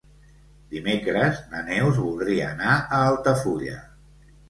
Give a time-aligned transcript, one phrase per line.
[0.71, 3.81] Dimecres na Neus voldria anar a Altafulla.